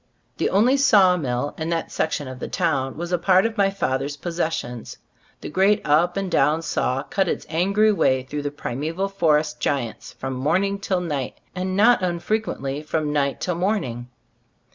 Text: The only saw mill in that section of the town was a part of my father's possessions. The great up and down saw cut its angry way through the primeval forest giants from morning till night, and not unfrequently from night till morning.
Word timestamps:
The 0.37 0.49
only 0.49 0.77
saw 0.77 1.15
mill 1.15 1.53
in 1.59 1.69
that 1.69 1.91
section 1.91 2.27
of 2.27 2.39
the 2.39 2.47
town 2.47 2.97
was 2.97 3.11
a 3.11 3.19
part 3.19 3.45
of 3.45 3.55
my 3.55 3.69
father's 3.69 4.17
possessions. 4.17 4.97
The 5.41 5.47
great 5.49 5.79
up 5.85 6.17
and 6.17 6.31
down 6.31 6.63
saw 6.63 7.03
cut 7.03 7.27
its 7.27 7.45
angry 7.49 7.91
way 7.91 8.23
through 8.23 8.41
the 8.41 8.49
primeval 8.49 9.09
forest 9.09 9.59
giants 9.59 10.13
from 10.13 10.33
morning 10.33 10.79
till 10.79 11.01
night, 11.01 11.37
and 11.53 11.77
not 11.77 12.01
unfrequently 12.01 12.81
from 12.81 13.13
night 13.13 13.39
till 13.39 13.53
morning. 13.53 14.09